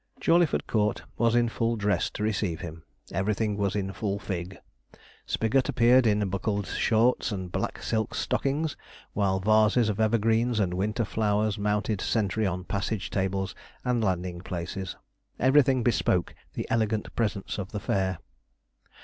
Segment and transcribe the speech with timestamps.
[0.19, 4.57] Jawleyford Court was in full dress to receive him everything was full fig.
[5.27, 8.75] Spigot appeared in buckled shorts and black silk stockings;
[9.13, 13.53] while vases of evergreens and winter flowers mounted sentry on passage tables
[13.85, 14.95] and landing places.
[15.39, 18.17] Everything bespoke the elegant presence of the fair.